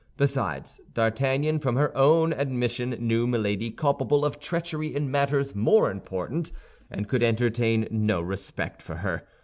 Besides, 0.17 0.81
D'Artagnan 0.95 1.59
from 1.59 1.75
her 1.75 1.95
own 1.95 2.33
admission 2.33 2.89
knew 2.99 3.27
Milady 3.27 3.69
culpable 3.69 4.25
of 4.25 4.39
treachery 4.39 4.95
in 4.95 5.11
matters 5.11 5.53
more 5.53 5.91
important, 5.91 6.51
and 6.89 7.07
could 7.07 7.21
entertain 7.21 7.87
no 7.91 8.19
respect 8.19 8.81
for 8.81 8.95
her. 8.95 9.27